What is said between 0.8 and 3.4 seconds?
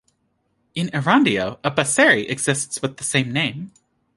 Erandio, a "baserri" exists with the same